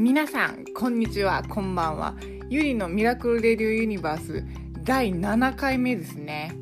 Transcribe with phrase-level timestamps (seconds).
[0.00, 2.14] 皆さんこんにちはこんばんは。
[2.48, 4.44] ゆりのミラクルレディオユニバース
[4.84, 6.54] 第7回目ですね。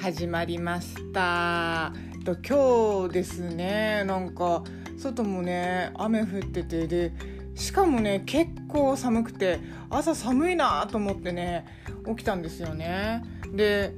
[0.00, 1.92] 始まりました。
[2.24, 4.64] と今日ですねなんか
[4.96, 7.12] 外もね雨降っててで
[7.54, 9.60] しかもね結構寒くて
[9.90, 11.66] 朝寒いなと思ってね
[12.06, 13.22] 起きたんですよね。
[13.52, 13.92] で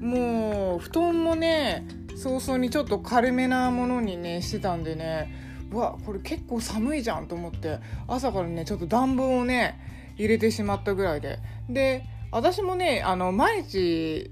[0.00, 1.86] もう布団もね
[2.16, 9.78] 早々にちょっと軽めなものにねしてたんでねうわこれ結構寒いじゃんと思って朝からねちょっと暖房をね
[10.16, 11.38] 入れてしまったぐらいで。
[11.68, 14.30] で私もねあの毎日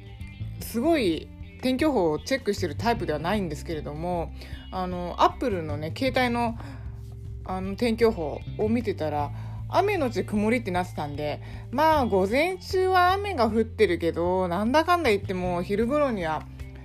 [0.61, 1.29] すごい
[1.63, 4.33] 天気予報をチェックしてるタイプではないんですけれども
[4.71, 6.59] あのアップルのね携帯の
[7.45, 9.31] あの天気予報を見てたら
[9.69, 16.45] 雨のち曇りってなってたんでまあ午前中は雨が降ってるけどなんだかんだ言っても昼頃には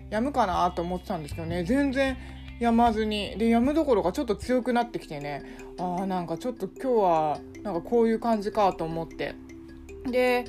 [0.10, 1.64] 止むかなと思ってたんですけどね。
[1.64, 2.18] 全然
[2.60, 3.36] 止まずに。
[3.38, 5.44] で止むどころかちょっと強くなってきてね。
[5.78, 9.36] あーなんかちょっと今日はなんかこういう感じかと思って。
[10.10, 10.46] で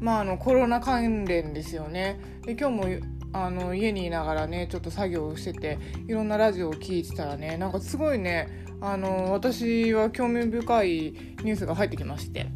[0.00, 2.20] まああのコロナ関連ですよね。
[2.44, 2.84] で今日も
[3.32, 8.48] あの家にいながらねちょっと作業をしてていろんなラジオを聞いてたらねなんかすごいね
[8.80, 10.88] あの私は興味深い
[11.44, 12.46] ニュースが入ってきまして。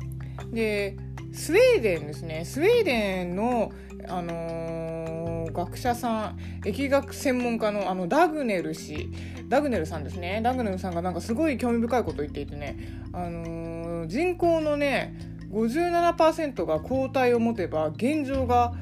[0.53, 0.97] で
[1.33, 2.45] スウェーデンですね。
[2.45, 3.73] スウェーデンの、
[4.09, 4.84] あのー、
[5.55, 9.09] 学者さん疫学専門家のあのダグネル氏。
[9.49, 10.41] ダグネルさんですね。
[10.43, 12.77] ダグネルさんがなんかすごい興味深いことを言っていてね、
[13.13, 15.15] あのー、人口のね
[15.51, 18.75] 57%が抗体を持てば現状が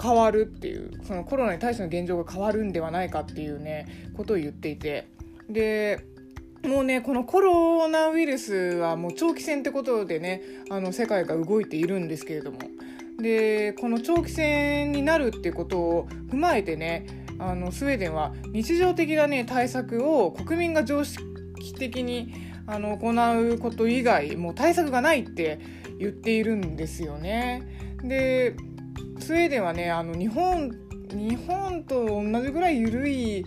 [0.00, 5.08] 変わるっていうそのコロナに対しての現状が変わるんではないかっていうねことを言っていて。
[5.48, 6.04] で
[6.62, 12.58] もうねこのコロナウイルスはもう長期戦ってことでねあの世界が動いているんですけれども。
[13.20, 17.06] でこの長期戦になるっていうことを踏まえてね
[17.38, 21.24] あのスウェーデンは日常的なね対策を国民が常識
[21.78, 22.34] 的に
[22.66, 25.58] あの行うこと以外もう対策がないって
[25.98, 27.62] 言っているんですよね。
[28.04, 28.54] で
[29.18, 30.70] スウェーデンはねあの日本
[31.10, 33.44] 日本と同じぐらい緩い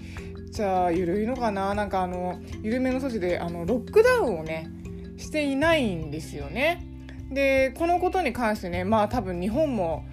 [0.52, 4.70] じゃあ緩いのかななんかあの緩めの措置であのロックダウンをね
[5.18, 6.93] していないんですよね。
[7.34, 10.06] でこのことに関してねまあ多分日本も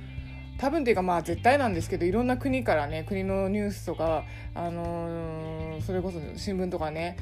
[0.58, 7.16] 多分っていうかまあ絶対なんですけどいろんな国からね国のニュースとか、あのー、それこそ新聞とかね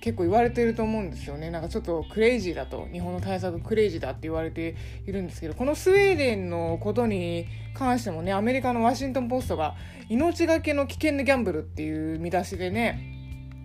[0.00, 1.50] 結構言われてると思うんですよね。
[1.50, 4.76] なんかちょっとクレイジーだと日本の対策クレイジーだって言われて
[5.06, 9.74] いるんですけどこのスウェーデンのことに関してもねアメリカのワシントン・ポストが
[10.08, 12.98] 「命がけの危険なギャンブル」っていう見出しでね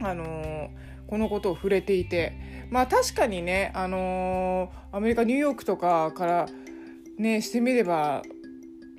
[0.01, 0.69] あのー、
[1.07, 2.33] このことを触れていて
[2.69, 6.49] まあ確かにねあのー、アメリカニューヨークとかから
[7.17, 8.23] ねしてみれば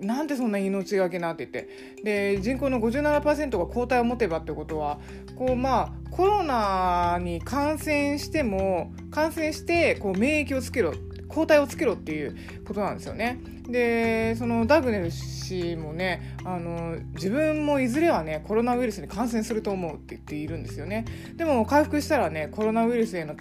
[0.00, 1.96] なんでそんな命がけなって言って。
[2.04, 4.98] で人口の57%が抗体を持てばってことは
[5.36, 10.92] こうまあコロナに感染しても感染してこう免疫をつけろ。
[11.28, 13.38] 抗体をつけろっていうことなんですよね。
[13.68, 21.04] でそのダグネル氏もねあの自分もいずれはねコロナウイルスに感染すると思うって言っているんですよね。
[21.36, 23.34] でも回復したらねコロナウイルスへの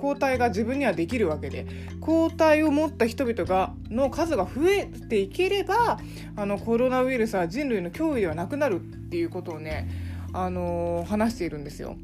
[0.00, 1.64] 抗体が自分にはできるわけで
[2.00, 6.00] 抗体を持った人々がの数が増えていければ
[6.34, 9.88] あのコロナウイルスは人類の脅威ではなくなるっていうことをね、
[10.32, 11.96] あの、話しているんですよ。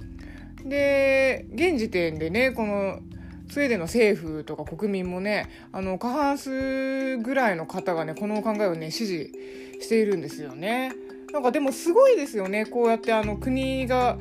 [0.65, 3.01] で現時点でねこの
[3.51, 9.33] スウェーデンの政府とか国民もねあの過半数ぐらいの方がねこの考えをね支持
[9.81, 10.93] しているんですよね。
[11.33, 14.19] なんかでもすごいですよねこうやってあの国が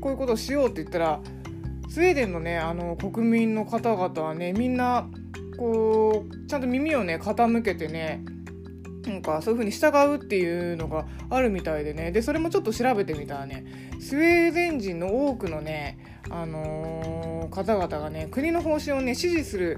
[0.00, 1.20] こういうことをしようって言ったら
[1.88, 5.08] スウェーデンのねあの国民の方々はねみんな
[5.56, 8.24] こうちゃんと耳をね傾けてね
[9.04, 13.64] なんかそういう風に従うっていうのがあるみたいでねでそれもちょっと調べてみたらね
[14.00, 19.76] スウェーデン人の多くのね、あのー、方々がね国の方針をね支持する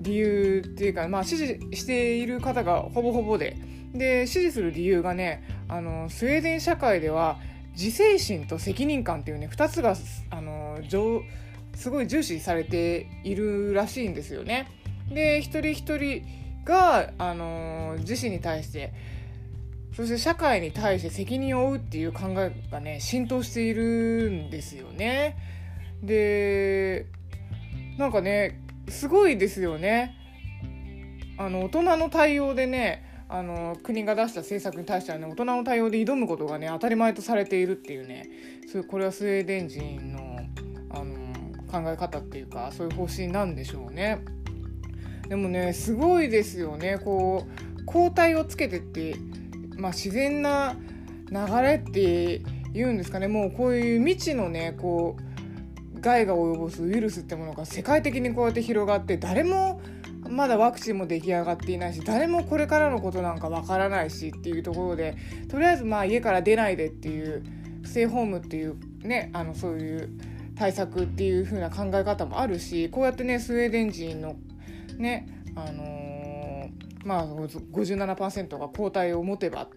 [0.00, 3.56] 理由っていうか、まあ、支持している方がほぼほぼで
[3.92, 7.38] で支持する理由がねあのスウェーデン社会では
[7.72, 9.96] 自制心と責任感っていうね2つが
[10.30, 10.78] あの
[11.74, 14.68] すごい重視されているらしいんですよね。
[15.08, 16.24] で一人一人
[16.64, 18.92] があの自身に対して
[19.92, 25.36] そして社会に対して責任を負うっていう考えがね浸透しているんですよね。
[26.02, 27.06] で
[27.98, 30.16] なんかねすごいですよね。
[31.38, 38.28] あの大人の対応でねあの国が出した政策に対してはね大人の対応で挑むことがね当たり前とされているっていうね
[38.70, 40.40] そうこれはスウェーデン人の
[40.90, 41.30] あの
[41.70, 44.24] 考え方っていうかそういう方針なんでしょうね。
[45.28, 47.46] でもねすごいですよねこ
[47.78, 49.16] う抗体をつけてって、
[49.80, 50.76] まあ、自然な
[51.30, 52.42] 流れって
[52.72, 53.28] 言うんですかね。
[53.28, 59.80] もうこういう未知のねこう害が及ぼすウイルスってものが世界的にこうやって広がって誰も
[60.28, 65.16] まだワクチンも出来上がっていないし誰もこれからのことなんかわからないしっていうところで
[65.48, 67.42] とりあえずまあ家から出ないでっていう
[67.84, 70.10] ステイホームっていうねあのそういう
[70.56, 74.36] 対策っていう風な考え方もあるしこうやってねスウェーデン人の
[74.98, 75.26] ね
[75.56, 75.99] あの、
[77.04, 79.68] まあ57%が抗体を持てばっ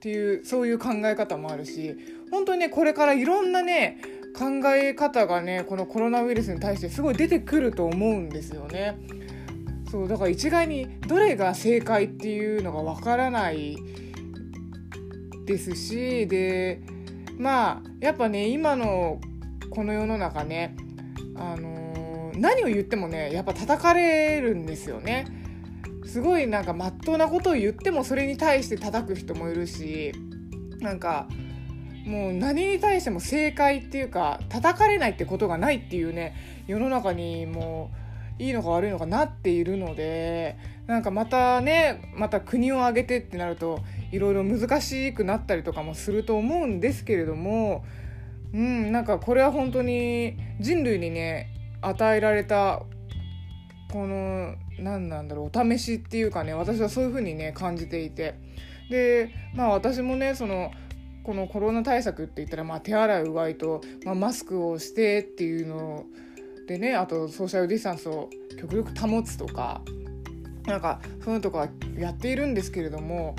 [0.00, 1.96] ていうそういう考え方もあるし
[2.30, 4.00] 本当にねこれからいろんなね
[4.36, 8.98] 考え方がねこのコロナウイルスに対してすごい出てくると思うんですよね。
[9.90, 13.76] そうだから一概にどれが正解っていうのがわからない
[15.44, 16.80] ですしで
[17.38, 19.20] まあやっぱね今の
[19.70, 20.76] この世の中ね、
[21.36, 25.41] あのー、何を言ってもねやっぱ叩かれるんですよね。
[26.12, 30.12] すごいなんかまっとうなことを言ってもそれに対して叩く人もいるし
[30.80, 31.26] なんか
[32.04, 36.36] もう何に対しても正解っていうか叩かれないってことがないっていうね
[36.66, 37.90] 世の中にも
[38.38, 43.80] ういいのか悪いのかなっているのでなんかまたねまた国を挙げてってなると
[44.10, 47.86] いろいろ難しくなったりとかもすると思うんですけれども
[48.52, 51.48] うんなんかこれは本当に人類にね
[51.80, 52.82] 与えられた
[53.92, 58.34] この何なんだろうお試しっていうかね私はそういう風にね感じていて。
[58.90, 60.70] でまあ私もねその
[61.24, 66.04] このコロナ対策って言ったら、まあ、手洗いうがいと、まあ、マスクをしてっていうの
[66.66, 68.28] でねあとソーシャルディスタンスを
[68.58, 69.80] 極力保つとか
[70.66, 73.36] なんかそういうのとかやっているんですけれども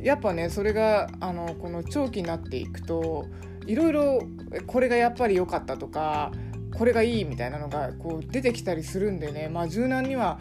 [0.00, 3.26] やっぱねそれがあのこの長期になっていくと
[3.66, 4.22] いろいろ
[4.66, 6.32] これがやっぱり良かったとか
[6.78, 9.48] これがいいみたいなのがこう出てきたりするんでね。
[9.48, 10.38] まあ柔軟には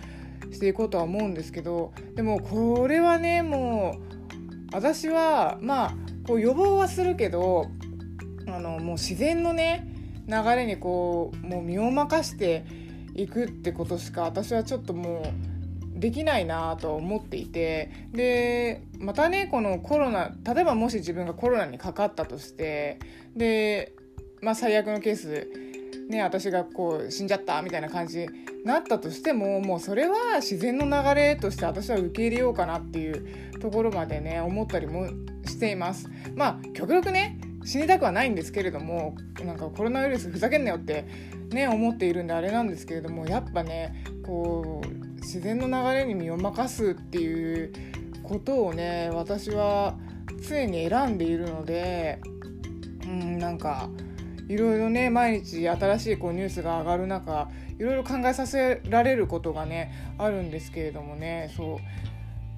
[0.52, 1.92] していこうとは思うんですけど。
[2.16, 3.98] でもこれはねも
[4.72, 5.94] う私はまあ
[6.28, 7.68] こう予防はするけど
[8.48, 9.88] あのもう自然のね
[10.28, 12.66] 流れにこうもう身を任して
[13.16, 15.24] いくってことしか私はちょっとも
[15.96, 17.90] うできないなと思っていて。
[18.12, 23.00] でまたねこのコロナ例えばもし自分がコロナにかかったとして
[23.36, 23.94] で、
[24.42, 25.67] まあ、最悪のケース
[26.08, 28.28] ね私がこう死んじゃったみたいな感じに
[28.64, 35.08] なったとしてももうそれは自然の流れとして私は受け入れようかなっていうところまでね思ったりも
[35.46, 36.10] しています。
[36.36, 41.06] まあ極力ね死にたくはないんですけれどもなんかコロナウイルスふざけんなよって
[41.52, 47.74] ね思っているんであれなんですけれどもやっぱねこう自然の流れに身を任すっていう
[48.24, 49.96] ことをね私は
[50.48, 52.20] 常に選んでいるので
[53.06, 53.90] うんなんか
[54.48, 61.78] いろいろね毎日新しいこうニュースが上がる中いろいろ考えさせられることがねあるんですけれどもねそう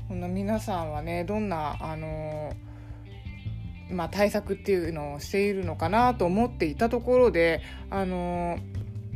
[0.08, 2.54] こんな皆さんはねどんなあの
[3.92, 8.60] まあ、対策っていうのをしているのかなと思っていたところで、あの、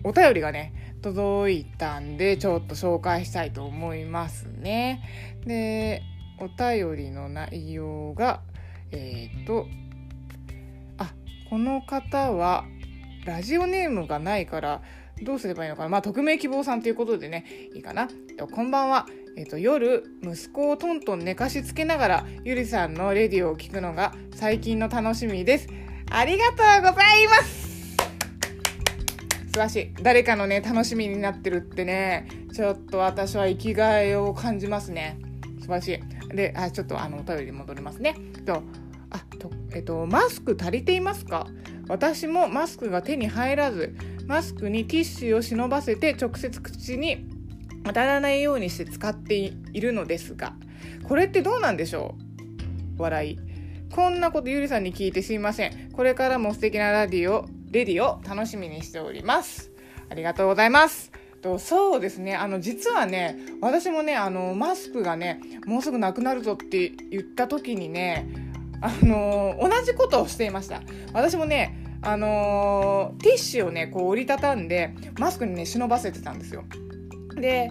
[0.04, 5.02] お便りがね届いたんでちょっと紹介したいと思いますね。
[5.46, 6.02] で
[6.40, 8.42] お便りの内容が
[8.92, 9.68] えっ、ー、と
[11.54, 12.66] この方は
[13.26, 14.82] ラジオネームがないから
[15.22, 15.90] どうすればいいのかな？
[15.90, 17.46] まあ匿名希望さんということでね
[17.76, 18.08] いいかな？
[18.52, 19.06] こんばんは。
[19.38, 25.68] えっと、夜息子をトントン寝かしつけながらゆりさんのレディオを聞くのが最近の楽しみです。
[26.10, 26.64] ありがとうご
[27.00, 27.98] ざいます！
[27.98, 29.94] 素晴らしい。
[30.02, 35.20] 誰かのね楽しみになってるってねちょっと私は生きがいを感じますね。
[35.60, 36.36] 素晴らしい。
[36.36, 38.16] であちょっとあのお便りに戻りますね。
[38.44, 38.64] と
[39.14, 41.48] あとえっとマスク足りていますか？
[41.88, 43.96] 私もマスクが手に入らず
[44.28, 47.26] マスクにティッシュを忍ばせて直接口に
[47.86, 50.54] 当たらないようにして使っているのですが
[51.04, 52.16] これってどうなんでしょ
[52.98, 53.02] う？
[53.02, 53.40] 笑い。
[53.94, 55.92] こんなことゆりさんに聞いてすいません。
[55.92, 59.72] これからも素敵なラディオレディを楽しみにしております。
[60.10, 61.12] ありがとうございます。
[61.60, 62.36] そうですね。
[62.36, 68.53] あの実はね私もねあのマスクがねもうすぐなくなるぞって言った時にね
[68.84, 70.82] あの同じことをしていました。
[71.14, 76.66] 私もねあのティッシュをねこう折りたたんでマスクにね忍ばせてたんですよ。
[77.36, 77.70] で、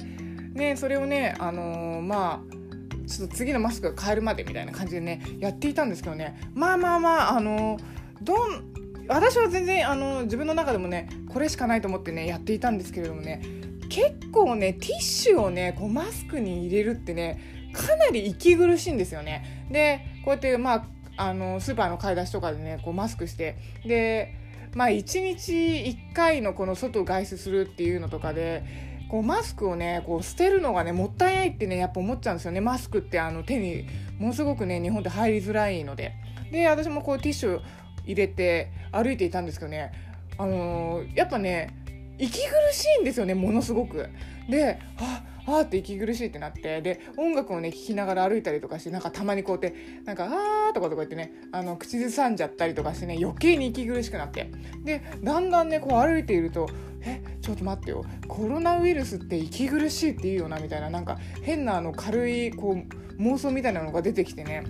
[0.54, 7.78] ね、それをね、あのー、まあ、ちょっと次のマスクが変えるまでみたいな感じでね、やっていたんですけどね、まあまあまあ、あの、
[8.20, 8.72] どん、
[9.08, 13.42] 私は全然、あの、自分の中でもね、これしかないと思ってね、やっていたんですけれどもね、
[13.88, 17.40] 結構ね、ティッシュをね、こうマスクに入れるってね、
[17.72, 19.66] かなり息苦しいんですよね。
[19.70, 23.56] で、こうやって、まあ、あのスーパーの買い出しとかでねこうマスクして。
[23.84, 24.34] で
[24.74, 28.64] まあ1日1回のこの外外出するっていうのとかで
[29.10, 32.60] こうマスクをねこう捨てるのがねもったいないってねやっぱ思っちゃうんですよね。
[32.60, 33.86] マスクってあの手に
[34.18, 36.14] ものすごくね日本って入りづらいので。
[36.50, 37.60] で私もこうティッシュ
[38.04, 39.92] 入れて歩いていたんですけどね。
[40.38, 41.81] あのー、やっぱね
[42.22, 44.08] 息苦しいんですよねものすごく。
[44.48, 54.50] でああって息苦しいってなってで音楽をね聴きながら歩いたりとかしてなんかたまにこうやってなんか「あー」とかとか言ってねあの口ずさんじゃったりとかしてね余計に息苦しくなって。
[54.84, 56.68] でだんだんねこう歩いていると
[57.04, 62.76] 「えちょっと待ってよコロナウイルスって息苦しいって言うよな」みたいななんか変なあの軽いこ
[63.18, 64.62] う妄想みたいなのが出てきてね。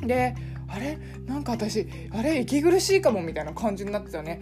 [0.00, 0.36] で
[0.68, 0.96] あれ？
[1.26, 2.40] なんか私あれ？
[2.40, 3.20] 息苦しいかも？
[3.20, 4.40] みたいな感じになってたよね。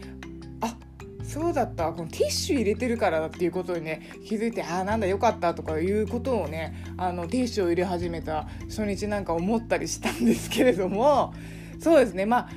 [1.33, 1.91] そうだった。
[1.93, 11.33] このティッシュ入れてるからだっていうことにね気づいてああなんだよかったとかいうことをねあのティッシュを入れ始めた初日なんか思ったりしたんですけれども
[11.81, 12.27] そうですね。
[12.27, 12.51] まあ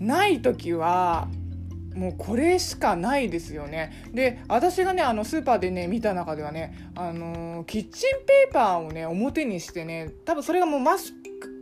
[0.00, 1.28] ない時は
[1.94, 3.92] もうこれしかないですよね。
[4.12, 11.12] で私がねあのスーパーでね見た中ではね、あのー、キッチンペーパーをね表にしてね多分それがもうマス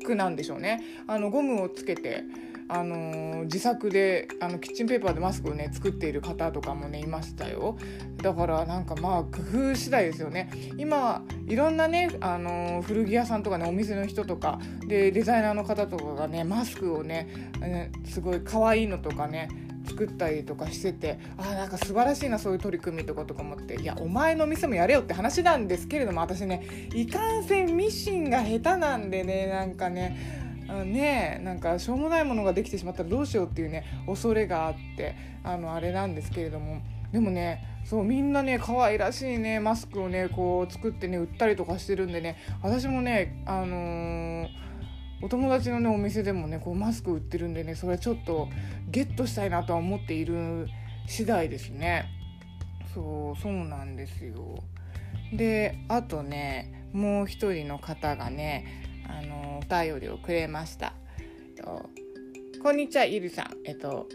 [0.04, 0.82] クなんでしょうね。
[1.06, 2.24] あのゴムをつけて
[2.68, 7.76] あの自作であのキッチンペーパーでマスクをね作っている方とかもねいましたよ。
[8.22, 10.50] だからなんかまあ工夫次第ですよね。
[10.76, 17.28] 今いろんなね、あの古着屋さんとかねお店の人とかでデザイナーの方とかがねマスクをね
[18.04, 19.48] すごい可愛いのとかね
[19.86, 30.45] 作ったりとかしててあなんか素晴らしいなそういう取り組みとかとか思っていやお前の店もやれよって話なんですけれども私ねいかんせんミシンが下手なんでねなんかね
[30.84, 36.80] ねなんかしょうもないものができてしまったらどうしようっていうね恐れがあってあのあれなんですけれども。
[37.12, 44.48] でもねそうみんなね可愛らしいねマスクをねこう作ってね売ったりとかしてるんでね私もねあのー、
[45.22, 48.48] お友達のねお店でもねこうマスク売ってるんでねそれちょっと
[48.88, 50.66] ゲットしたいなとは思っている
[51.06, 52.06] 次第ですね。
[52.92, 54.34] そうそうなんですよ。
[55.32, 58.64] であとねもう一人の方がね
[59.08, 60.92] あのお便りをくれました。
[61.18, 61.90] えっと
[62.62, 63.46] こんにちはゆりさん。
[63.64, 64.08] えっと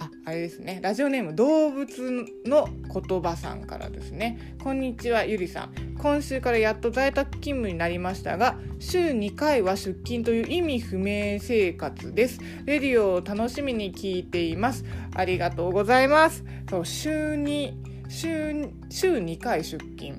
[0.00, 0.80] ああれですね。
[0.82, 4.56] ラジオネーム動物の言葉さんからですね。
[4.62, 5.72] こんにちはゆりさん。
[5.98, 12.40] 今週からやっと在宅勤務になりましたが週2回は出勤という意味不明生活です。
[12.64, 14.84] レディオを楽しみに聞いています。
[15.14, 16.44] ありがとうございます。
[16.70, 17.76] そう週に
[18.08, 20.16] 週週2回出勤。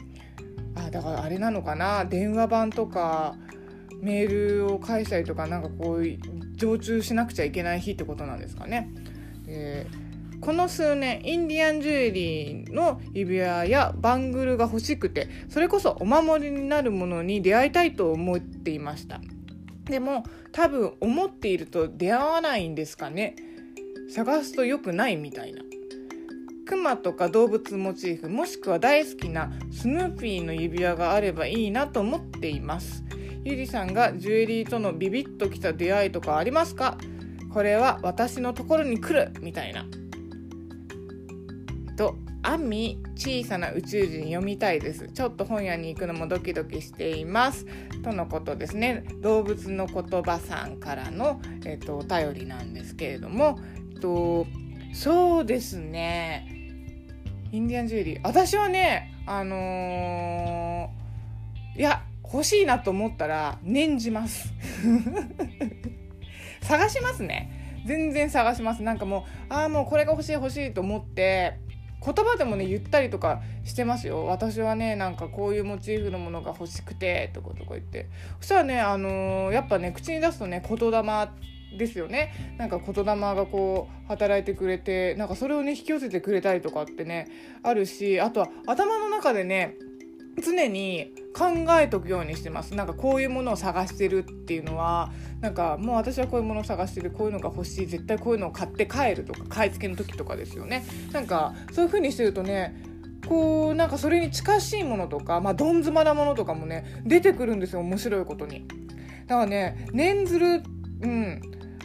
[0.75, 2.05] あだからあれなのかな。
[2.05, 3.35] 電話版とか
[4.01, 6.05] メールを返したりとかなんかこう
[6.55, 8.89] 常駐しなくちゃいけない日ってことなんですかね。
[9.47, 9.87] え
[10.41, 19.21] この数年インディアンジュエリーの指輪やバングルが欲しくてそれこそお守りになるものに出会いたいと思っていました。
[19.85, 23.35] でも多分思っていると出会わないんですかね。
[24.13, 25.61] 探すと良くないみたいな。
[26.65, 33.03] クマとか動物モチーフもしくは大好きなスヌーピーの指輪があればいいなと思っています。
[33.43, 36.97] ゆりさんがジュエリーとのビビッときた出会いとかありますか？
[37.51, 39.85] これは私のところに来るみたいな。
[41.97, 45.07] と、アンミ小さな宇宙人読みたいです。
[45.07, 47.65] ちょっと本屋に行くのもドキドキしています。
[48.03, 49.03] とのことですね。
[49.21, 53.59] 動物の言葉さんからの、えっと、お便りなんですけれども、
[53.93, 54.45] えっと、
[54.93, 56.47] そうですね。
[57.51, 58.19] インディアンジュエリー。
[58.23, 64.53] 私はね、あのー、いや、欲しいなと思ったら念じます。
[66.61, 67.83] 探しますね。
[67.85, 68.83] 全然探します。
[68.83, 71.57] なんかもうああもうこれが欲しい欲しいと思って
[72.03, 74.25] 言葉でもね言ったりとかしてますよ。
[74.25, 78.07] 私はねなんかこういうモチーフのものが欲しくてとかとか言って。
[78.39, 81.03] そしたらねあのー、やっぱね口に出すとね言霊
[81.77, 82.55] ですよね。
[82.57, 87.27] なんか言霊がこう働いてくれてなんかそれをね引き寄せてくれたりとかってね
[87.63, 89.75] あるしあとは頭の中でね
[90.39, 92.75] 常に考えとくようにしてます。
[92.75, 95.11] なんかこういうものを探してるっていうのは
[95.41, 100.85] なんかもう私はこういうものを探してるこういうのが欲しい絶対こういうのを買って帰るとか買い付けの時とかですよね。
[101.11, 102.75] なんかそういう風にしてるとね
[103.27, 108.67] こうなんかそれに近しいものとかまあどん詰まなものとかもね出てくるんですよ面白いことに。
[109.27, 110.63] だからね念ずる
[111.01, 111.41] うん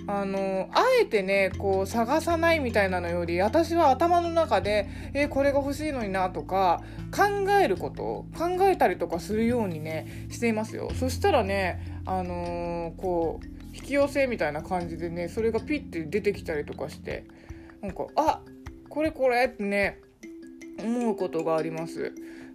[0.08, 10.90] あのあえてねこう探さないみたいなのより私は頭の中でえこれが欲しいのになとか考えること考えたりとかするようにねしていますよ。
[10.94, 13.46] そしたらねあのー、こう
[13.76, 17.24] 引き寄せみたいな感じでねそれがピッて出てきたりとかして
[17.82, 18.40] なんかあ
[18.88, 20.00] これこれってね
[20.78, 22.12] 思うことがあります。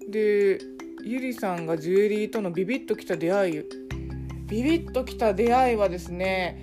[0.09, 0.59] で
[1.03, 3.63] ゆりさんがジュエリーとのビビッときた出会い
[4.47, 6.61] ビビッときた出会いはですね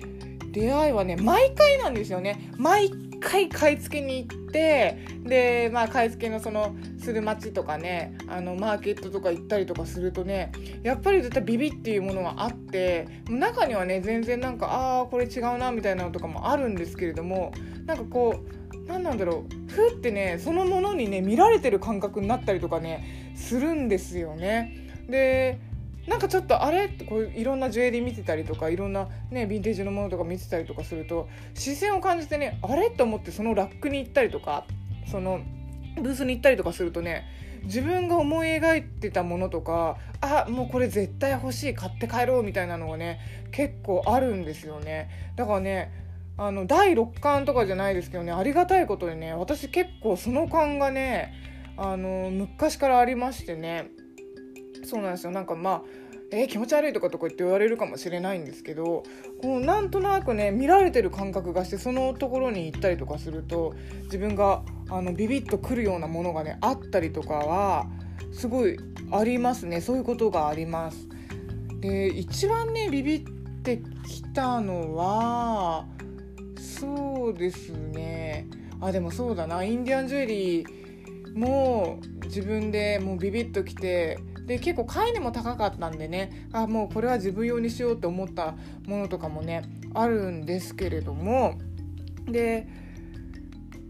[0.51, 10.51] 出会いはね毎回なんですよね毎回買い付けに行ってでまあ買い付けのそのする街とかねあのマーケットとか行ったりとかするとね
[10.83, 17.51] やっぱり絶対ビビっていうものはあって中にはね全然なんかああこれ違うなみたいなのとかもあるんですけれども
[17.85, 24.87] なんかこう何なんだろうふってねそのものにね見られてる感覚になったりとかねするんですよね。
[25.07, 25.59] で
[26.07, 26.85] なんかちょっとあれ？
[26.85, 32.89] ってこういろんなジュエリー見てたりとかいろんなねヴィンテージのものとか見てたりとかすると視線を感じてねあれ？
[32.89, 34.65] と思ってそのラックに行ったりとか
[35.09, 35.41] その
[36.01, 37.25] ブースに行ったりとかするとね
[37.63, 43.19] 自分が思い描いてたものとかあもうこれ絶対欲しい買って帰ろうみたいなのがね
[43.51, 45.09] 結構あるんですよね。
[45.35, 45.91] だからね
[46.37, 51.33] あの第6巻とかじゃないですけどねありがたいことにね私結構その感がね
[51.75, 53.89] あの昔からありましてね
[54.83, 55.31] そうなんですよ。
[55.31, 55.81] なんかまあ
[56.31, 59.03] えー、気持ち悪いとかとか言って言われるかもしれないんですけど
[59.41, 67.87] こうなんとなくね見られてる感覚がしてそのところに行ったりとかすると自分があのビビッとくるようなものがねあったりとかは
[68.31, 68.77] すごい
[69.11, 69.81] ありますね。
[69.81, 71.07] そういうことがあります。
[71.79, 73.21] で一番ねビビっ
[73.63, 75.87] てきたのは
[76.59, 78.47] そうですね。
[78.81, 79.63] あでもそうだな。
[79.63, 84.19] インディアンジュエリーも自分でもうビビッときて
[84.49, 86.47] で結構買い値も高かったんでね。
[86.51, 88.55] あもうこれは自分用にしようと思った
[88.87, 89.61] ものとかもね
[89.93, 91.59] あるんですけれども。
[92.27, 92.67] で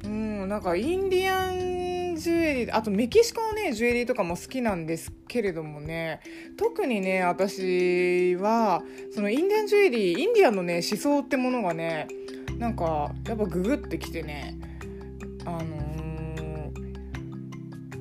[0.03, 6.19] うんなんかインディアンジュエリーあとメキシコのねジュエリーとかも好きなんですけれどもね。
[6.57, 8.83] 特にね私は
[9.15, 12.09] そのインディアンジュエリーインディアンのね思想ってものがね
[12.57, 14.57] なんかやっぱググってきてね
[15.45, 15.88] あの、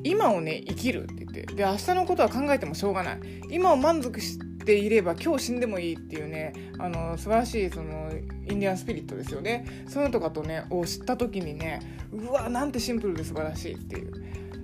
[0.04, 1.42] 今をね生きるって言って。
[1.54, 3.20] で明日のことは考えてもしょうがない。
[3.50, 8.10] 今を満足していれば今日死んでもいいっていうねあの素晴らしいその
[8.50, 9.84] インディアンスピリットですよね。
[9.88, 11.80] そういうのとかとねを知った時にね
[12.12, 14.12] うわなんてシンプルで素晴らしいっていう。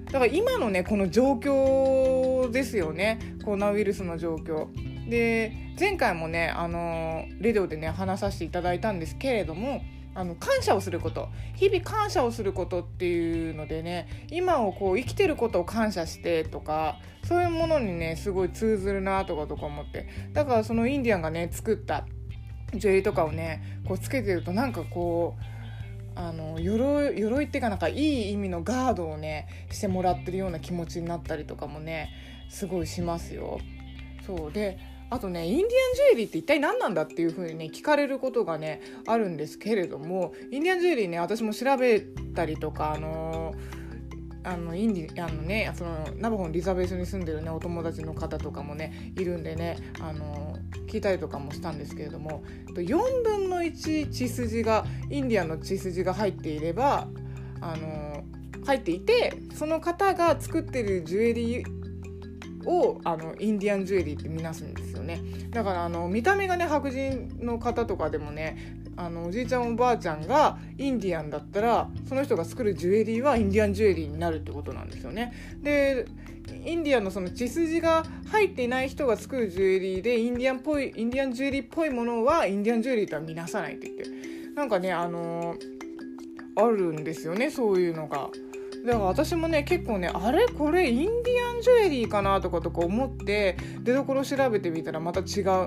[0.06, 3.18] だから今のねこの状況ですよね。
[3.44, 4.68] コロナウイルスの状況。
[5.08, 9.82] で前回もねあのレディオでね話させていただいたんですけれども
[10.14, 11.28] あの感謝をすること。
[11.56, 20.08] 日々感謝をすることっていうのでね今をこう生きてることを感謝してとかそういうものにねすごい通ずるなとかとか思って。
[20.32, 22.06] だからそのインディアンがね作った
[22.74, 25.54] ジュエリーとかをねこうつけてるとなんかこう
[26.16, 32.10] あの鎧鎧っていうかなんかいい意味のガードをねしてもらってるような気持ちになったりとかもね
[32.48, 33.58] すごいしますよ。
[34.26, 34.52] そう。
[34.52, 34.78] で
[35.14, 43.54] あとねインディアンジュエリーって一体何なんだっていう風にね聞かれることがねあるんですけれどもインディアンジュエリーね私も調べたりとかあの
[44.42, 52.42] あのインディあのねそのナバホのリザベースに住んでるねお友達の方とかもねいるんでねあの聞いたりとかもしたんですけれども
[52.74, 57.06] 4分の1血筋がインディアンの血筋が入っていれば
[57.60, 58.24] あの
[58.66, 61.84] 入っていてその方が作ってるジュエリー
[62.66, 75.32] をあのインディアンジュエリーって見なすんですねだからあの見た目がね白人の方とかでもねあのおじいちゃんおばあちゃんがインディアンだったらその人が作るジュエリーはインディアンジュエリーになるってことなんですよね。
[75.62, 76.06] で
[76.64, 88.30] インディアンのその血筋が入っていない人が作るジュエリーでインディアンっぽいインディアンジュエリーっぽいものはインディアンジュエリーとは見なさないって言ってなんかねあのー、あるんですよねそういうのが。
[88.84, 95.24] だから私もね結構ねあれこれインディアンジュエリーかなとかとか思って出どころ調べてみたらまた違う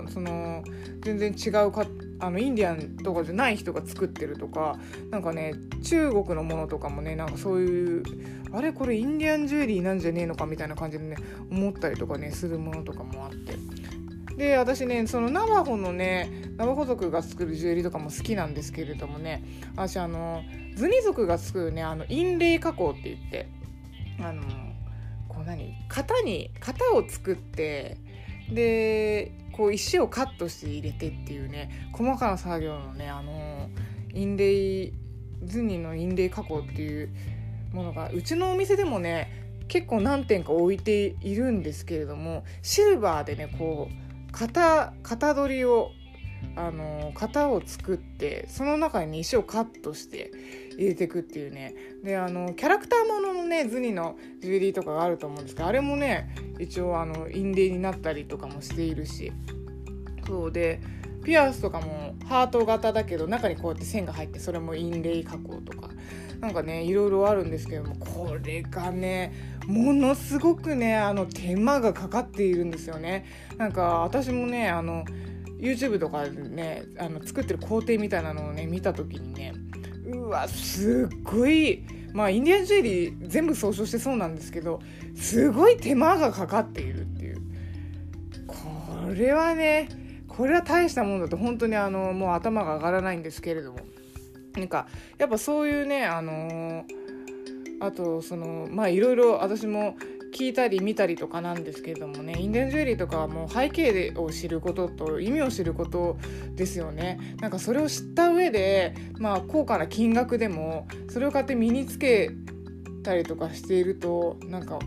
[0.09, 0.63] その
[1.01, 1.87] 全然違うか
[2.19, 4.77] あのインディアンとかじゃない人が作ってるとか
[5.09, 8.03] なんかね中国のものとかもねなんかそういう
[8.51, 11.17] あれこれインディアンジュエリーなんじゃねえのかみたいな感じでね
[11.49, 13.55] 思ったりとかねするものとかもあって。
[14.35, 19.43] で私ねそのナバホのねナバホ族が作るジュエリーとかも好きなんですけれどもね
[19.75, 20.43] 私あの
[20.77, 23.49] ズニ族が作るねあのインレイ加工って言って
[24.19, 24.43] あの
[25.27, 25.73] こう何？
[25.89, 27.97] 型に型を作って
[28.51, 33.69] でこう石をカットして入れてっていうね細かな作業のねあの
[34.13, 34.93] インレイ
[35.43, 37.09] ズニのインレイ加工っていう
[37.73, 45.91] ものがうちのお店でもね結構何点か置いているんですけれどもシルバーでねこう型型取りを
[46.55, 50.31] あの型を作ってその中に、石をカットして
[50.77, 51.75] 入れていくっていうね。
[52.03, 59.31] であのキャラクターもののねズニのジュエリーとかがあると思うんですけどあれもね一応あの印泥になったりとかもしているし。
[60.25, 60.81] そうで
[61.23, 65.89] ピアスとかもハート型だけど中にこうやって線が入ってそれもインレイ加工とか。
[66.39, 73.25] なんかねいろいろあるんですけどもこれがねものすごくねあの手間がかかっているんですよね。
[73.57, 75.03] なんか私もねあの
[75.59, 79.53] YouTube とかでねあの作ってる工程みたいなのをね見た時にね
[80.05, 84.79] うわすっごいまあインディアンジュエリー全部総称してそうなんですけど
[85.15, 87.41] すごい手間がかかっているっていう。
[88.47, 88.55] こ
[89.13, 89.89] れはね
[90.27, 93.79] これは大したもんだと本当にあのもう頭が上がらないんですけれども。
[94.55, 94.87] なんか
[95.19, 96.83] やっぱそういうねあの
[97.79, 99.95] あとそのまあいろいろ私も
[100.37, 106.19] 聞いたり見たりとかなんですけれどもねインデンジュエリーとかはもう背景を知ることと意味を知ること
[106.53, 112.29] ですよねなんかそれを知った上でまあ高価な金額でもそれを買って身につけ
[113.01, 114.77] たりとかしているとなんか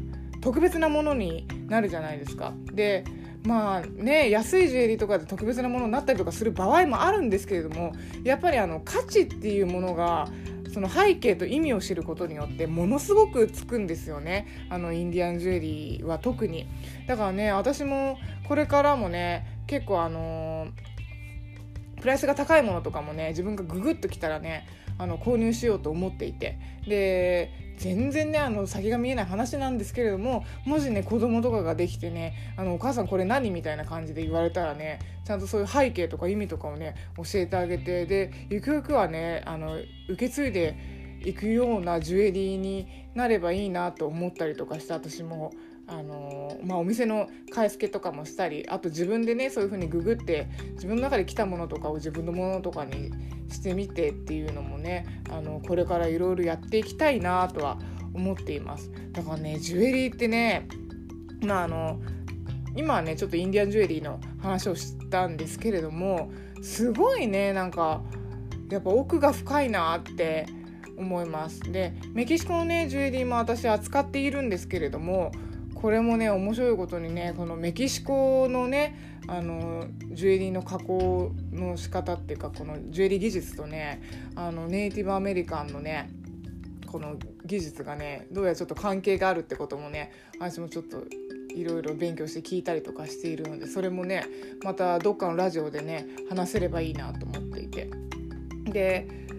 [0.41, 2.55] 特別なものになるじゃないですか。
[2.73, 3.05] で
[3.43, 10.29] まあね安いジュエリーとかで特別なものになったりとかする場合もあるんですけれどもやっぱりあの価値っていうものが
[10.73, 14.47] その背景と意味を知ることによってものすごくつくんですよね。
[14.69, 16.69] あのインディアンジュエリーは特に。
[17.07, 20.69] だからね私もこれからもね結構あの
[22.01, 24.67] プライスが高いものとかもね自分がググッときたらね
[24.99, 26.59] あの購入しようと思っていて。
[26.87, 40.77] で全然ねあの先が見えない話なんですけれどももしね子供とかができてねあのお母さんこれ何みたいな感じで言われたらねちゃんとそういう背景とか意味とかをね教えてあげてでゆくゆくはねあの受け継いで
[41.25, 45.53] いくようなジュエリーになればいいなと思ったりとかして私も。
[45.93, 53.11] あのまあ、お店の買い付けとかもしたりあと自分でねそういう風にググって自分の中で来たものとかを自分のものとかに
[53.49, 57.79] してみてっていうのもねあのこれからいろいろやっていきたいなとは
[58.15, 58.91] 思っています。
[59.11, 60.69] だからねジュエリーってね
[61.45, 62.01] まああの
[62.77, 66.31] 今はねちょっとインディアンジュエリーの話をしたんですけれども
[66.63, 68.03] すごいねなんか
[68.71, 70.47] やっぱ奥が深いなって
[70.97, 71.61] 思います。
[71.61, 75.33] でメキシコのねジュエリーも私扱っているんですけれども
[75.81, 84.03] これもね面白いことにねこのメキシコのねあのジュエリーの加工の仕方っていうかこのジュエリー技術とね
[84.35, 86.11] あのネイティブアメリカンのね
[86.87, 91.05] この技術がねどうやらちょっと関係があるってこともね私もちょっと
[91.55, 94.27] いろいろ勉強して聞いたりとかしているのでそれもね
[94.63, 97.91] またどっかのラジオでね話せればいいなと思っていて。
[98.71, 99.30] で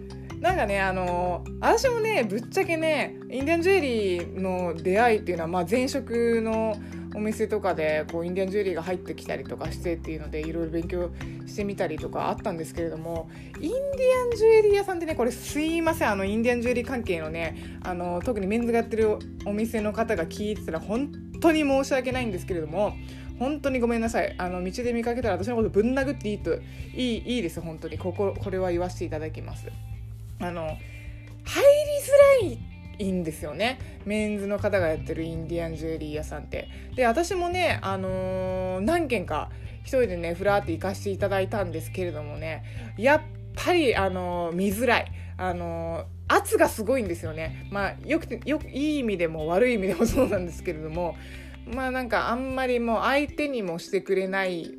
[0.42, 6.74] なんかねあの私もねぶっちゃけねインディアンジュエリーの出会いっていうのは、まあ、前職の
[7.14, 11.12] お店とかでこうインディアンジュエリーが入ってきたりとかしてっていうのでいろいろ勉強
[11.46, 13.76] してみたりとかあったんですけれどもインディ
[14.20, 16.10] アンジュエリー屋さんってねこれすいません。
[16.10, 22.96] あのインディアンジュエリー関係のねあの特にメンズがやってるお店の方が聞いてたら本当に申し訳ないんですけれども
[23.38, 24.34] 本当にごめんなさい。
[24.38, 26.56] あの道で見かけたら私のことぶん殴っていいと
[26.96, 27.60] いいいいです。
[27.60, 27.96] 本当に。
[27.96, 29.68] こここれは言わせていただきます。
[30.42, 30.62] あの
[31.44, 33.78] 入りづらいんですよね。
[34.04, 36.68] メンズの方がやってるインディアンジュエリー屋さんって。
[36.94, 39.50] で私もね、あのー、何軒か
[39.82, 42.62] 一人でねふらって行かせていただいたんですけれどもね
[42.96, 43.20] やっ
[43.54, 47.66] ぱり、あのー、見づらい、あのー、圧がすごいんですよね。
[47.70, 51.16] まあよくてよくいい意味でも悪い意味でもそうなんですけれども
[51.66, 54.70] まあなんかあんまりもう相手にもしてくれない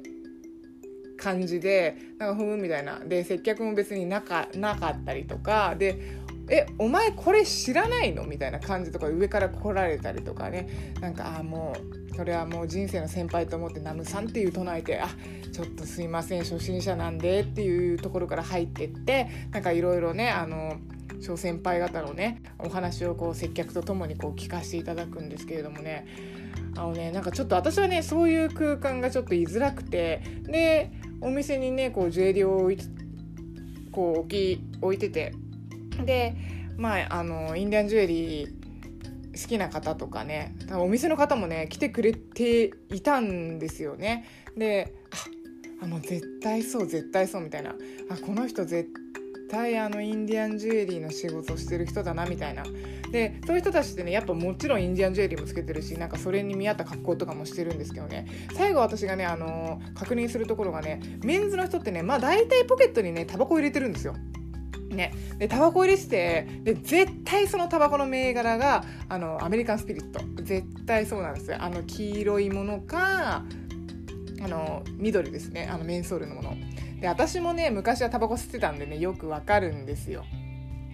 [1.17, 2.99] 感じでなんかふんみたいな。
[2.99, 5.76] で接客も別になかなかったりとか。
[5.78, 8.26] でえお前これ知らないの？
[8.26, 10.93] みたいな感じとか上から来られたりとかね。
[10.99, 11.73] なんかあも
[12.12, 15.08] うこれはもう人生の先輩と思ってナムさんっていう唱えてあ
[15.52, 20.76] ちょっとすいません初心者なんでっていうところから入ってってなんかいろいろねあの
[21.21, 26.06] 小先輩方のねお話をこう接客とともにこう聞かせていただくんですけれどもね。
[26.76, 32.78] あのねなんかちょっと私はねそういう空間がちょっと居づらくてでお店にねこうジュエリーを置い
[33.92, 35.34] こう置き置いてて
[36.04, 36.36] で
[36.78, 38.64] まああのインディアンジュエリー
[39.42, 44.26] 好きな方とかねお店の方もね来てくれていたんですよね。
[44.58, 44.94] で
[45.82, 47.76] ああもう絶対そう絶対そうみたいな。
[48.10, 48.90] あこの人絶
[49.54, 52.63] 対あのインディアンジュエリーの仕事してる人だなみたいな。
[53.12, 58.26] でそういう人たちってねやっぱもちろんインディアンジュエリーもつけてるしなんかそれに見合った格好とかもしてるんですけどね。
[58.54, 64.16] 最後私がねあの確認するところがねメンズの人ってねまあ大体ポケットにねタバコ入れてるんですよ。
[64.89, 70.20] ね、でタバコ入れててで絶対そのタバコの銘柄があのアメリカンスピリット。
[70.44, 71.58] 絶対そうなんですよ。
[71.60, 73.44] あの黄色いものか
[74.44, 75.70] あの緑ですね。
[75.72, 76.56] あのメンソールのもの。
[77.00, 80.26] で私もね昔はタバコ吸ってたんでねよくわかるんですよ。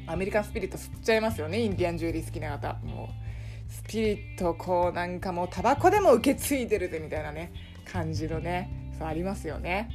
[0.08, 2.74] アメリカンスピリット吸っちゃいますよねインディアンジュエリー好きな方。
[2.84, 3.10] も
[3.68, 7.54] うスピリットこうなんかもうタバコでも受け継いでるぜみたいなね
[7.92, 9.90] 感じのねそうありますよね。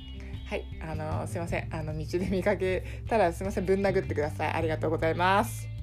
[0.49, 1.75] はいあのすいません。
[1.75, 3.64] あの道で見かけたらすいません。
[3.67, 4.53] ぶん殴ってください。
[4.53, 5.73] ありがとうございます。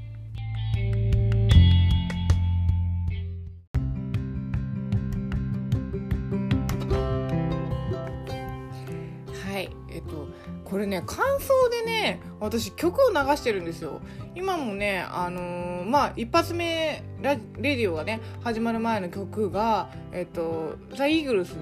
[10.72, 14.00] これね感想でね私曲を流してるんですよ。
[14.36, 21.58] 今もねあのー、まあ一発目ラレディオがね始まる前の曲がえっとザ・イーグルス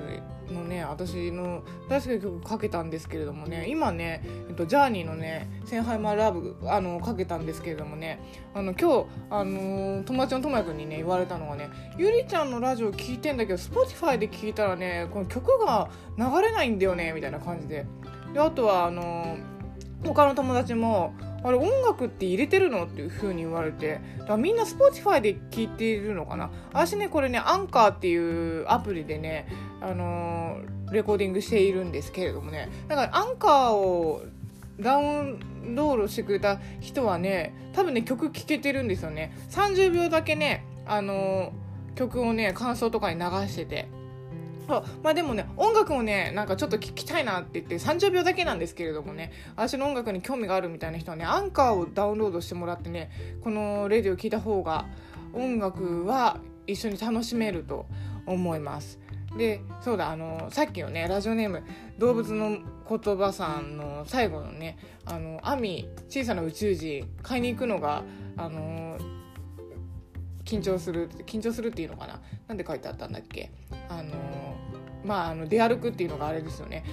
[0.52, 8.20] のね私の大好きな曲かけたんですけれどもね今ね、えっと、ジャーニーのね「センハイマーラブ」あのかけたんですけれどもね
[8.54, 17.88] あの今日、あの友達のともやくんにね言われたのはねゆりちゃんのラジオ聞いてんだけど Spotify で聞いたらねこの曲が流れないんだよねみたいな感じで。
[18.34, 19.38] であとはあの
[20.04, 21.14] 他の友達も
[21.44, 22.86] あれ音楽って入れてるの？
[22.86, 24.02] っていう風に言われて。
[24.20, 26.50] だからみんな Spotify で聞いているのかな？
[26.74, 29.48] 私ねこれねアンカーっていうアプリでね
[29.82, 30.58] あの、
[30.92, 32.70] レコーディングしているんですけれどもね。
[32.88, 34.24] だからアンカーを
[34.80, 39.34] ダウンロードしてくれた人はね多分ね曲聴けてるんですよね。
[39.50, 41.54] 30秒だけねあの、
[41.96, 43.88] 曲をね感想とかに流してて。
[44.70, 53.10] そうまあでもね音楽もねなんかちょっと聞きたいなって言って30秒だけなんですけれどもね私の音楽に興味があるみたいな人はねアンカーをダウンロードしてもらってね
[53.44, 54.86] このレディを聴いた方が
[55.34, 57.88] 音楽は一緒に楽しめると
[58.28, 59.00] 思います。
[59.38, 61.64] でそうだあのさっきのねラジオネーム
[62.00, 68.04] 動物の言葉さんの最後のね「あのアミ小さな宇宙人買いに行くのが
[68.38, 68.98] あの
[70.50, 72.20] 緊張する緊張するっていうのかな？
[72.48, 73.52] なんで書いてあったんだっけ？
[73.88, 74.14] あの
[75.06, 76.84] まああの出歩くっていうのがあれですよね。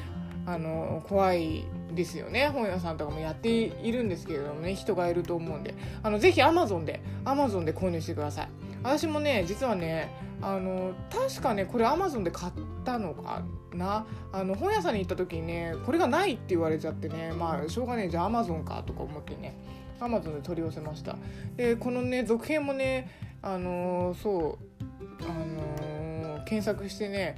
[0.47, 2.49] あの怖いですよね。
[2.49, 4.75] 本屋さんとかもやっているんですけれどもね。
[4.75, 5.75] 人がいると思うんで。
[6.03, 8.49] あのぜひアマゾンでアマゾンで購入してください。
[8.83, 12.53] 私もね実はねあの確かねこれアマゾンで買っ
[12.85, 13.43] たのか
[13.73, 14.07] な？
[14.33, 18.09] あの本屋さんに行った時にねこれがないって言われちゃってねまあしょうがねえ。
[18.09, 19.59] じゃあアマゾンかとか思ってね
[19.99, 21.17] アマゾンで取り寄せました。
[21.57, 23.11] でこのね続編もね
[23.47, 27.37] あのそうあの検索してね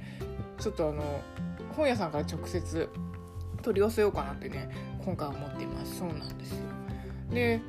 [0.59, 1.21] ちょっとあの
[1.77, 2.89] 本屋さんから直接
[3.61, 4.69] 取り寄せようかなってね
[5.05, 5.99] 今回は思っています。
[5.99, 6.57] そうなんですよ。
[7.31, 7.61] で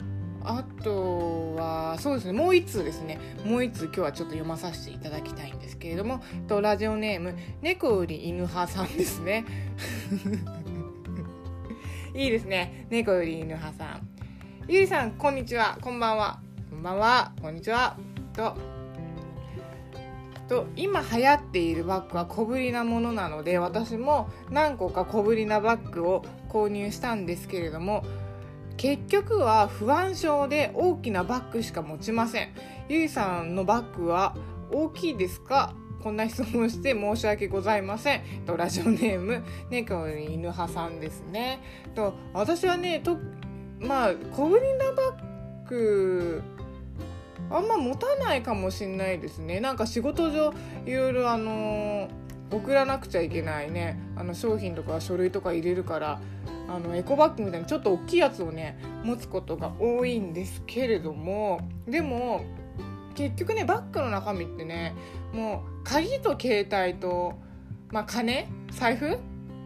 [0.42, 3.18] あとはそうですねもう一通ですね。
[3.44, 9.44] もう一通今日はちょっと読まさせていただきたいんですけれどもとラジオネーム猫より犬派さんですね。
[12.14, 12.86] いいですね。
[12.88, 14.08] 猫より犬派さん。
[14.66, 15.76] ゆりさんこんにちは。
[15.82, 16.40] こんばんは。
[16.70, 17.32] こんばんは。
[17.42, 18.09] こんにちは。
[18.34, 18.56] と
[20.48, 28.04] と今流行っているバッグは小ぶりなものなので私も何個か小ぶりなバッグを購入したんですけれども
[28.76, 32.48] 結局は不安症で大きなバッグしか持ちません
[32.88, 34.34] ゆいさんのバッグは
[34.72, 35.74] 大きいですか？
[36.02, 38.22] こんな質問して申し訳ございません。
[38.46, 41.60] とラジオネーム、猫犬派さんですね。
[41.94, 43.18] と私はね、と
[43.78, 45.02] まあ小ぶりなバ
[45.66, 46.42] ッグ
[47.50, 49.60] あんま持たないかもしんないですね。
[49.60, 50.52] なんか仕事上
[50.86, 52.08] いろいろあの
[52.50, 53.98] 送らなくちゃいけないね。
[54.16, 56.20] あの商品とか書類とか入れるから
[56.68, 61.60] あのエコバッグみたいなちょっと大きいやつをね持つことが多いんですけれども。
[61.86, 62.44] でも
[63.14, 64.94] 結局ねバッグの中身ってね
[65.32, 67.34] もう鍵と携帯と、
[67.90, 69.18] まあ、金財布、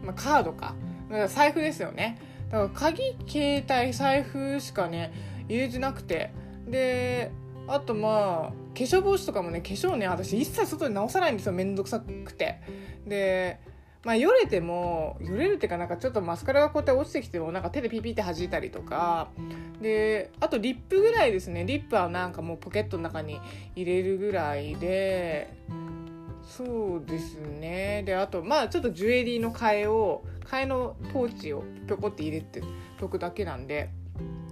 [0.03, 0.73] まあ、カードか。
[1.09, 2.17] だから財布ですよね。
[2.49, 5.13] だから鍵携帯財布しかね
[5.47, 6.31] 入れてなくて。
[6.67, 7.31] で
[7.67, 12.59] あとまあ化粧帽子とかもね化粧ね私一切外で直さないんですよ面倒くさくて。
[13.07, 13.59] で
[14.03, 19.29] まあよれてもよれるっていうかなんかちょっとマスカラがこうやって落ちてきてもなんか手でピピって弾いたりとか。
[19.81, 21.65] であとリップぐらいですね。
[21.65, 23.39] リップはなんかもうポケットの中に
[23.75, 25.53] 入れるぐらいで。
[26.43, 28.03] そうですね。
[28.05, 32.61] であとまあちょっとジュエリーの替えを替えのポーチをぴょこって入れて
[33.01, 33.89] おくだけなんで。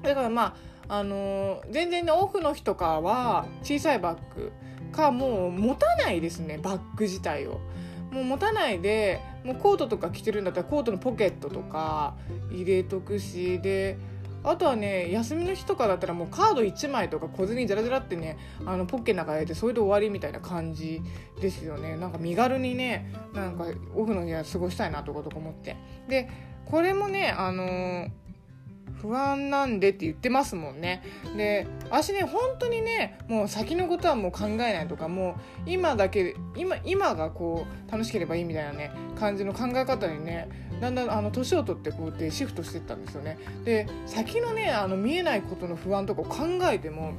[0.01, 4.51] だからまああの全然ねオフの日とかは小さいバッグ
[4.91, 7.59] かもう持たないですねバッグ自体を。
[8.11, 12.13] もう持たないでもうコートとか着てるんだったらコートのポケットとか
[12.51, 13.97] 入れとくしで
[14.43, 21.01] あとはね休みの日とかだったらもうカード1枚とか小銭じゃらじゃらってねあのポッケの中入れてそれで終わりみたいな感じ
[21.41, 25.75] ですよねなんか身軽にねなんかオフの日は過ごしたいなとかとか思って
[26.07, 26.29] で
[26.65, 28.22] これもねあのー
[29.01, 31.03] 不安なんでって言ってますもんね。
[31.35, 35.31] で私ね本当にねもう先のことはもう考えないとかも
[35.65, 43.37] う今だけ今今がこう楽しければいいみたいなね感じの考え方にねだんだんあの年を取ってこうやってシフトしてったんですよね。
[43.63, 47.13] で先のねあの見えないことの不安とかを考えても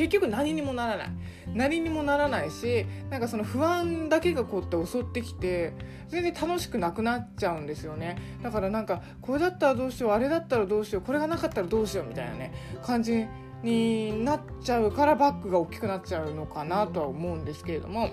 [0.00, 1.08] 結局何にもならない。
[1.52, 5.74] 何にもならないしなんかその不安だけがこうやって襲ってきて
[6.08, 8.16] 全然楽しくなくなっちゃうんですよね。
[8.42, 13.26] だからなんかこれだったらどうしようあれだったらどうしようこれがなかったらどうしようみたいなね感じ
[13.62, 18.08] になっちゃうからバッグが大きくなっちゃうのかなとは思うんですけれども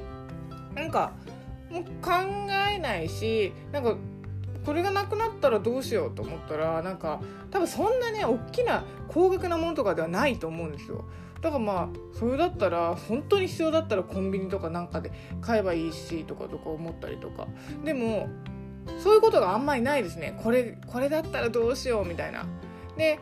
[0.76, 1.14] なんか
[1.70, 2.12] もう考
[2.70, 3.96] えないしなんか
[4.66, 11.06] これがなくなったらどうしようと思ったらなんか多分そんなね大きな高額なものとかではないと思うんですよ。
[11.42, 17.48] だからまあそれだったら本当に必要だったらコンビニとかなんかで買えばいいしとかとか思ったりとか。
[17.84, 18.28] でも
[19.00, 20.40] そういうことがあんまりないですね。
[20.42, 22.46] これこれだったらどうしようみたいな。
[22.96, 23.20] で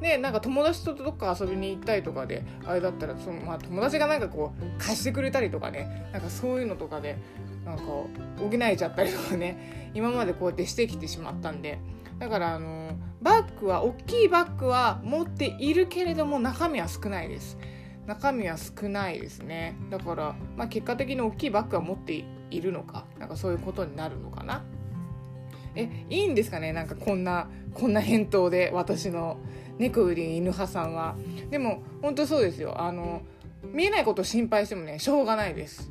[0.00, 6.08] ね、なんか友達とどっか遊びに行ったりとかであれだったらその、まあ、友達がなんかこう貸してくれたりとかね。
[6.12, 7.16] なんかそういうのとかで
[7.64, 8.08] なんか補
[8.52, 9.92] えちゃったりとかね。
[9.94, 11.78] 今までこうやってしてきてしまったんで。
[12.18, 12.90] だからあの
[13.24, 17.56] バッグは大きいバッグは持っているけれども中身は少ないです。
[18.06, 19.76] 中身は少ないですね。
[19.90, 24.62] だから、まあ、結果的に大きいバッグは持っているのかなんかそういうことになるのかな。
[25.74, 26.74] えいいんですかね？
[26.74, 29.38] なんかこんなこんな返答で私の
[29.78, 31.16] 猫より犬派さんは。
[31.50, 32.80] でも本当そうですよ。
[32.80, 33.22] あの
[33.72, 35.90] 見えないことを心配してもねしょうがないです。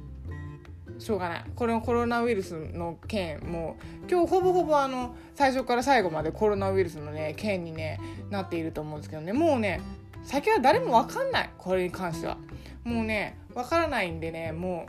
[0.99, 1.45] しょうがない。
[1.55, 3.77] これのコロナウイルスの件も
[4.09, 9.33] 今日ほぼほぼあの最初から最後までコロナウイルスのね件にねなっていると思うんですけどね。
[9.33, 9.81] もうね
[10.23, 11.49] 先は誰も分かんない。
[11.57, 12.37] これに関しては。
[12.83, 14.51] もうね分からないんでね。
[14.51, 14.85] も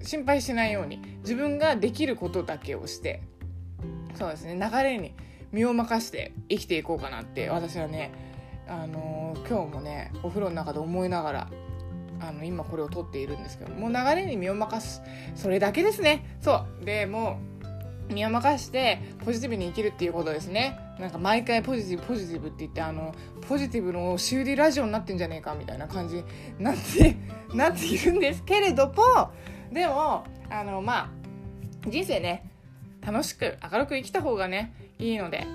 [0.00, 3.22] う心配しないように自分ができることだけをして
[4.14, 4.54] そうですね。
[4.54, 5.14] 流れに
[5.52, 8.10] 身を任して生きていこうかなって私はね
[8.66, 11.48] あのー、今日もねお風呂の中で思いながら
[12.22, 15.02] あの今これを撮っているんですけどもう流れに身を任す
[15.34, 16.36] それだけですね。
[16.40, 16.84] そう。
[16.84, 17.40] でも
[18.10, 20.78] う身を任してポジティブに生きるっていうことですね。
[20.98, 23.14] なんか毎回ポジティブポジティブって言ってあの
[23.48, 26.24] ポジティブの修理ラジオになってんじゃねえかみたいな感じに
[26.58, 27.16] なって
[27.54, 29.32] なっているんですけれども
[29.72, 31.08] でもあのまあ
[31.88, 32.48] 人生ね
[33.04, 35.46] 楽しく明るく生きた方がねいいので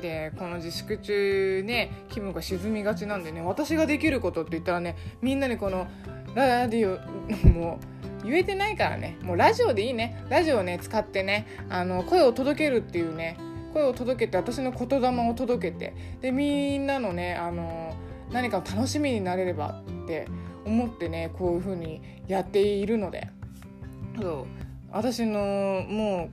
[0.00, 5.86] でこの自粛中ね気分が沈みがちなんでね私ができることって言ったらねみんなにこの
[6.34, 6.98] ラディ
[7.44, 7.78] オ も
[8.24, 13.36] う言えてないからねもうラジオでいいねラジオをね使ってねあの声を届けるっていうね
[13.72, 17.94] 声を届けて私の言霊を届けてでみんなのねあの
[18.32, 20.26] 何か楽しみになれればって
[20.64, 23.28] 思ってねこういう風にやっているので。
[24.20, 24.68] そう。
[24.90, 26.30] 私のも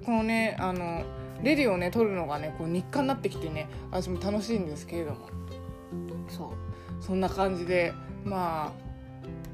[0.00, 1.04] うこのねあの
[1.42, 5.28] レディをね撮るのがねこう日課になってきてね私も楽しいんですけれども。
[6.28, 7.02] そう。
[7.02, 7.92] そんな感じで
[8.24, 8.72] ま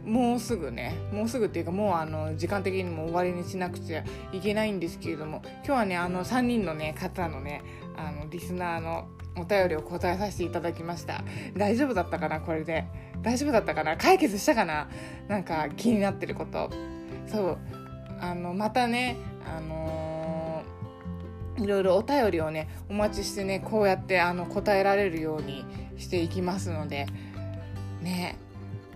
[0.05, 7.63] あもうすぐねもうすぐっていうかもうあの時間的にも終わりにしなくちゃいけないんですけれども今日はねあの3人のね方のね
[7.97, 11.25] あのリスナーのお便りを答えさせていただきました。
[11.57, 12.85] 大丈夫だったかなこれで。
[13.23, 14.89] 大丈夫だったかな解決したかな
[15.29, 16.71] なんか気になってること。
[17.27, 17.59] そう。
[18.21, 20.04] あのまたねあのー、
[21.59, 25.65] いろいろお便りをねお待ちしてねこうやってあの答えられるように
[25.97, 27.07] していきますので。
[28.01, 28.39] ね。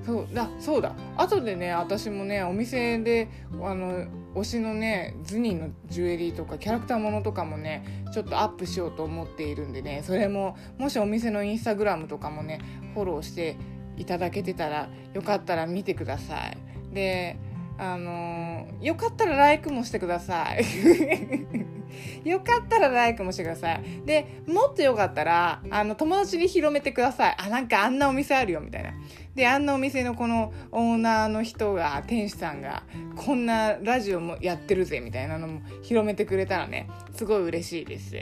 [0.06, 0.94] そうだそうだ。
[1.16, 3.28] 後でね私もねお店で
[3.60, 12.60] あの推しのねズニーのジュエリーとかキャラクターものとかもねちょっとアップしようと思っているんでねそれももしお店のインスタグラムとかもね
[12.94, 13.56] フォローして
[13.96, 16.56] いただけてたらよかったら見てください。
[16.94, 17.36] で
[17.76, 20.64] あのー、よかったらライクもしてください。
[22.24, 23.82] よかったらライクもしてください。
[24.04, 27.36] でもっとよかったらあの友達に広めてください。
[27.38, 28.92] あなんかあんなお店あるよみたいな。
[29.34, 32.82] であんなお店のこのオーナーの人が店主さんが
[33.16, 38.16] こんなラジオもやってるぜみたいなのも広めてくれたらねすごい嬉しいです。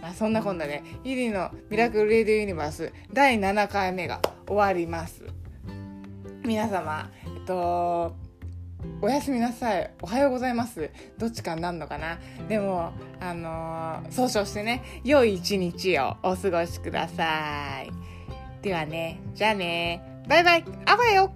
[0.00, 5.24] まあ、そんなこんなで、ね、ゆりのミラクル・レディオ・ユニバース第7回目が終わります。
[6.44, 8.25] 皆様えっと
[9.02, 9.90] おやすみなさい。
[10.02, 10.90] おはようございます。
[11.18, 12.18] どっちかになるのかな？
[12.48, 17.90] でもあのー、総称してね良い一日をお過ごしください。
[18.62, 20.02] ではねじゃあね。
[20.28, 20.64] バイバイ。
[20.86, 21.32] あばよ。